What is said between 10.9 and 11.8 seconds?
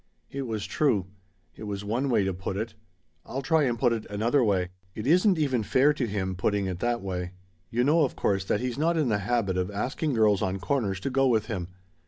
to go with him.